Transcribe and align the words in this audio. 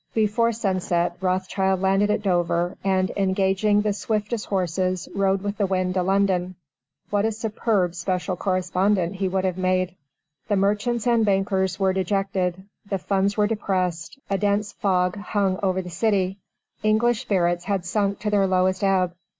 Before 0.15 0.51
sunset 0.51 1.15
Rothschild 1.21 1.79
landed 1.79 2.09
at 2.09 2.23
Dover; 2.23 2.75
and 2.83 3.11
engaging 3.15 3.81
the 3.83 3.93
swiftest 3.93 4.47
horses, 4.47 5.07
rode 5.13 5.43
with 5.43 5.59
the 5.59 5.67
wind 5.67 5.93
to 5.93 6.01
London. 6.01 6.55
What 7.11 7.23
a 7.23 7.31
superb 7.31 7.93
special 7.93 8.35
correspondent 8.35 9.17
he 9.17 9.27
would 9.27 9.45
have 9.45 9.59
made! 9.59 9.95
The 10.47 10.55
merchants 10.55 11.05
and 11.05 11.23
bankers 11.23 11.79
were 11.79 11.93
dejected; 11.93 12.63
the 12.89 12.97
funds 12.97 13.37
were 13.37 13.45
depressed; 13.45 14.17
a 14.27 14.39
dense 14.39 14.71
fog 14.71 15.17
hung 15.17 15.59
over 15.61 15.83
the 15.83 15.91
city; 15.91 16.39
English 16.81 17.21
spirits 17.21 17.65
had 17.65 17.85
sunk 17.85 18.17
to 18.21 18.31
their 18.31 18.47
lowest 18.47 18.83
ebb. 18.83 19.13